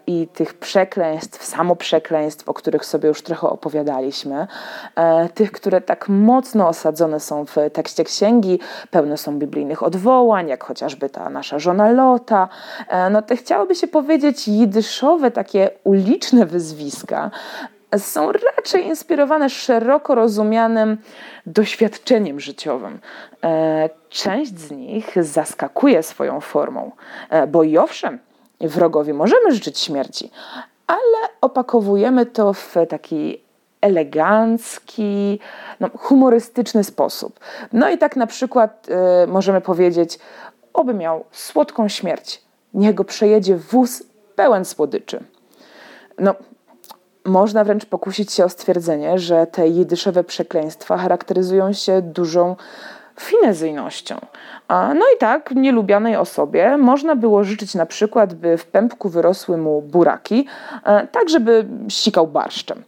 i 0.07 0.29
tych 0.29 0.55
przekleństw, 0.55 1.45
samoprzekleństw, 1.45 2.49
o 2.49 2.55
których 2.55 2.85
sobie 2.85 3.09
już 3.09 3.23
trochę 3.23 3.49
opowiadaliśmy, 3.49 4.47
e, 4.97 5.29
tych, 5.29 5.53
które 5.53 5.81
tak 5.81 6.09
mocno 6.09 6.69
osadzone 6.69 7.21
są 7.21 7.47
w 7.47 7.57
tekście 7.73 8.05
księgi, 8.05 8.59
pełne 8.91 9.17
są 9.17 9.39
biblijnych 9.39 9.83
odwołań, 9.83 10.49
jak 10.49 10.65
chociażby 10.65 11.11
ta 11.11 11.31
nasza 11.31 11.59
żona 11.59 11.91
Lota, 11.91 12.49
no 13.11 13.23
te 13.23 13.37
chciałoby 13.37 13.75
się 13.75 13.87
powiedzieć 13.87 14.49
jidyszowe, 14.49 15.31
takie 15.31 15.71
uliczne 15.85 16.47
wyzwiska, 16.47 17.31
są 17.99 18.33
raczej 18.33 18.87
inspirowane 18.87 19.51
szeroko 19.51 20.15
rozumianym 20.15 20.99
doświadczeniem 21.47 22.41
życiowym. 22.41 23.01
E, 23.45 23.91
część 24.09 24.59
z 24.59 24.71
nich 24.71 25.25
zaskakuje 25.25 26.03
swoją 26.03 26.41
formą, 26.41 26.93
e, 27.31 27.47
bo 27.47 27.63
i 27.63 27.79
owszem, 27.79 28.19
wrogowi 28.61 29.13
możemy 29.13 29.53
życzyć 29.53 29.79
śmierci, 29.79 30.31
ale 30.87 31.29
opakowujemy 31.41 32.27
to 32.27 32.53
w 32.53 32.75
taki 32.89 33.43
elegancki, 33.81 35.39
no, 35.81 35.91
humorystyczny 35.99 36.85
sposób. 36.85 37.41
No 37.73 37.91
i 37.91 37.99
tak 37.99 38.17
na 38.17 38.27
przykład 38.27 38.89
y, 39.25 39.27
możemy 39.27 39.61
powiedzieć, 39.61 40.19
oby 40.73 40.95
miał 40.95 41.25
słodką 41.33 41.89
śmierć, 41.89 42.43
niech 42.75 42.95
go 42.95 43.05
przejedzie 43.05 43.57
wóz 43.57 44.03
pełen 44.37 44.65
słodyczy. 44.65 45.25
No, 46.19 46.35
można 47.25 47.65
wręcz 47.65 47.87
pokusić 47.87 48.33
się 48.33 48.45
o 48.45 48.49
stwierdzenie, 48.49 49.19
że 49.19 49.47
te 49.47 49.69
jidyszowe 49.69 50.25
przekleństwa 50.25 50.97
charakteryzują 50.97 51.73
się 51.73 52.03
dużą 52.03 52.57
finezyjnością. 53.21 54.17
No 54.69 55.07
i 55.17 55.19
tak 55.19 55.51
nielubianej 55.51 56.17
osobie 56.17 56.77
można 56.77 57.17
było 57.17 57.45
życzyć 57.45 57.75
na 57.75 57.87
przykład, 57.87 58.35
by 58.35 58.59
w 58.59 58.67
pępku 58.67 59.09
wyrosły 59.09 59.57
mu 59.57 59.83
buraki, 59.83 60.47
e, 60.85 61.07
tak 61.07 61.29
żeby 61.29 61.67
sikał 61.89 62.27
barszczem. 62.27 62.85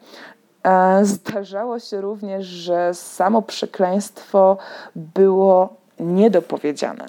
E, 0.63 1.05
zdarzało 1.05 1.79
się 1.79 2.01
również, 2.01 2.47
że 2.47 2.95
samo 2.95 3.43
przekleństwo 3.43 4.57
było 4.97 5.77
niedopowiedziane. 6.01 7.07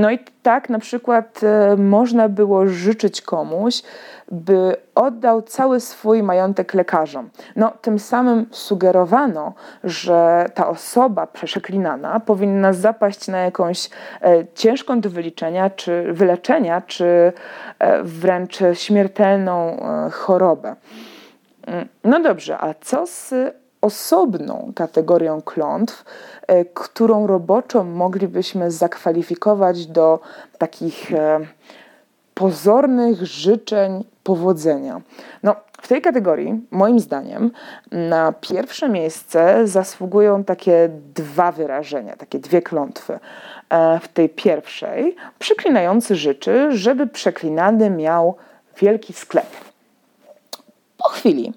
No 0.00 0.10
i 0.10 0.18
tak 0.42 0.70
na 0.70 0.78
przykład 0.78 1.40
e, 1.42 1.76
można 1.76 2.28
było 2.28 2.66
życzyć 2.66 3.22
komuś, 3.22 3.82
by 4.30 4.76
oddał 4.94 5.42
cały 5.42 5.80
swój 5.80 6.22
majątek 6.22 6.74
lekarzom. 6.74 7.30
No, 7.56 7.72
tym 7.82 7.98
samym 7.98 8.46
sugerowano, 8.50 9.54
że 9.84 10.46
ta 10.54 10.68
osoba 10.68 11.26
przeszeklinana 11.26 12.20
powinna 12.20 12.72
zapaść 12.72 13.28
na 13.28 13.38
jakąś 13.38 13.90
e, 14.22 14.46
ciężką 14.54 15.00
do 15.00 15.10
wyliczenia, 15.10 15.70
czy 15.70 16.12
wyleczenia, 16.12 16.80
czy 16.80 17.32
e, 17.78 18.02
wręcz 18.02 18.58
śmiertelną 18.72 19.76
chorobę. 20.12 20.76
Mm, 21.66 21.88
no 22.04 22.20
dobrze, 22.20 22.58
a 22.58 22.74
co 22.80 23.06
z 23.06 23.34
osobną 23.82 24.72
kategorią 24.74 25.42
klątw, 25.42 26.04
e, 26.46 26.64
którą 26.64 27.26
roboczo 27.26 27.84
moglibyśmy 27.84 28.70
zakwalifikować 28.70 29.86
do 29.86 30.20
takich 30.58 31.12
e, 31.12 31.40
pozornych 32.34 33.26
życzeń 33.26 34.04
powodzenia. 34.24 35.00
No, 35.42 35.56
w 35.82 35.88
tej 35.88 36.02
kategorii, 36.02 36.66
moim 36.70 37.00
zdaniem, 37.00 37.50
na 37.92 38.32
pierwsze 38.40 38.88
miejsce 38.88 39.66
zasługują 39.66 40.44
takie 40.44 40.88
dwa 41.14 41.52
wyrażenia, 41.52 42.16
takie 42.16 42.38
dwie 42.38 42.62
klątwy. 42.62 43.18
E, 43.70 44.00
w 44.00 44.08
tej 44.08 44.28
pierwszej 44.28 45.16
przeklinający 45.38 46.16
życzy, 46.16 46.68
żeby 46.72 47.06
przeklinany 47.06 47.90
miał 47.90 48.36
wielki 48.78 49.12
sklep 49.12 49.71
po 51.02 51.08
chwili. 51.08 51.52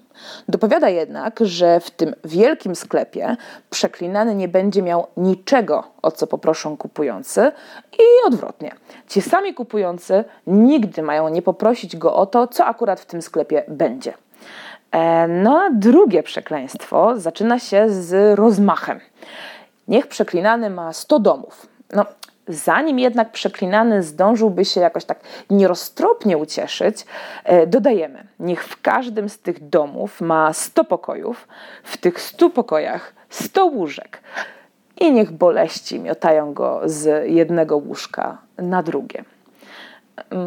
Dopowiada 0.48 0.88
jednak, 0.88 1.40
że 1.42 1.80
w 1.80 1.90
tym 1.90 2.14
wielkim 2.24 2.76
sklepie 2.76 3.36
przeklinany 3.70 4.34
nie 4.34 4.48
będzie 4.48 4.82
miał 4.82 5.06
niczego, 5.16 5.84
o 6.02 6.10
co 6.10 6.26
poproszą 6.26 6.76
kupujący 6.76 7.52
i 7.92 8.26
odwrotnie. 8.26 8.74
Ci 9.08 9.22
sami 9.22 9.54
kupujący 9.54 10.24
nigdy 10.46 11.02
mają 11.02 11.28
nie 11.28 11.42
poprosić 11.42 11.96
go 11.96 12.14
o 12.14 12.26
to, 12.26 12.46
co 12.46 12.66
akurat 12.66 13.00
w 13.00 13.06
tym 13.06 13.22
sklepie 13.22 13.64
będzie. 13.68 14.14
E, 14.90 15.28
no 15.28 15.60
a 15.60 15.70
drugie 15.70 16.22
przekleństwo 16.22 17.20
zaczyna 17.20 17.58
się 17.58 17.90
z 17.90 18.38
rozmachem. 18.38 19.00
Niech 19.88 20.06
przeklinany 20.06 20.70
ma 20.70 20.92
100 20.92 21.18
domów. 21.18 21.66
No, 21.92 22.04
zanim 22.48 22.98
jednak 22.98 23.32
przeklinany 23.32 24.02
zdążyłby 24.02 24.64
się 24.64 24.80
jakoś 24.80 25.04
tak 25.04 25.20
nieroztropnie 25.50 26.38
ucieszyć, 26.38 27.06
e, 27.44 27.66
dodajemy, 27.66 28.26
niech 28.40 28.64
w 28.64 28.82
każdym 28.82 29.28
z 29.28 29.38
tych 29.38 29.68
domów 29.68 30.20
ma 30.20 30.52
100 30.52 30.84
pokojów, 30.84 31.48
w 31.82 31.96
tych 31.96 32.20
100 32.20 32.50
pokojach 32.50 33.14
100 33.30 33.64
łóżek 33.64 34.20
i 35.00 35.12
niech 35.12 35.32
boleści 35.32 36.00
miotają 36.00 36.54
go 36.54 36.80
z 36.84 37.30
jednego 37.30 37.76
łóżka 37.76 38.38
na 38.58 38.82
drugie. 38.82 39.24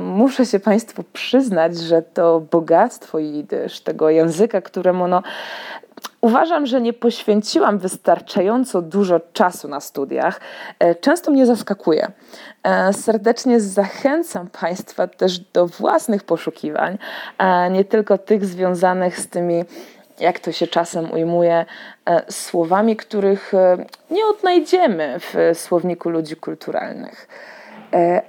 Muszę 0.01 0.45
się 0.45 0.59
Państwu 0.59 1.03
przyznać, 1.13 1.77
że 1.77 2.01
to 2.01 2.39
bogactwo 2.51 3.19
jidysz, 3.19 3.81
tego 3.81 4.09
języka, 4.09 4.62
któremu 4.62 5.07
no, 5.07 5.23
Uważam, 6.21 6.65
że 6.65 6.82
nie 6.82 6.93
poświęciłam 6.93 7.77
wystarczająco 7.77 8.82
dużo 8.82 9.19
czasu 9.34 9.67
na 9.67 9.79
studiach. 9.79 10.41
E, 10.79 10.95
często 10.95 11.32
mnie 11.32 11.45
zaskakuje. 11.45 12.12
E, 12.63 12.93
serdecznie 12.93 13.60
zachęcam 13.60 14.47
Państwa 14.47 15.08
też 15.08 15.39
do 15.39 15.67
własnych 15.67 16.23
poszukiwań, 16.23 16.97
nie 17.71 17.86
tylko 17.86 18.17
tych 18.17 18.45
związanych 18.45 19.19
z 19.19 19.27
tymi 19.27 19.63
jak 20.19 20.39
to 20.39 20.51
się 20.51 20.67
czasem 20.67 21.12
ujmuje, 21.12 21.65
e, 22.05 22.32
słowami, 22.32 22.95
których 22.95 23.51
nie 24.12 24.25
odnajdziemy 24.25 25.19
w 25.19 25.58
słowniku 25.60 26.10
ludzi 26.10 26.36
kulturalnych. 26.36 27.27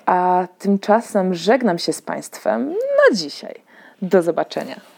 A 0.06 0.46
tymczasem 0.58 1.34
żegnam 1.34 1.78
się 1.78 1.92
z 1.92 2.02
Państwem 2.02 2.68
na 2.68 3.16
dzisiaj. 3.16 3.54
Do 4.02 4.22
zobaczenia. 4.22 4.89